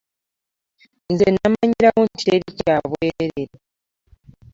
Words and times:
Nze 1.11 1.27
namanyirawo 1.35 2.01
nti 2.07 2.21
teri 2.25 2.49
kya 2.59 2.75
bwereere. 2.89 3.55